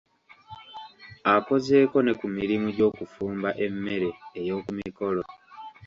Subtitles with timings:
[1.35, 5.23] Akozeeko ne ku mirimu gy'okufumba emmere ey'oku mikolo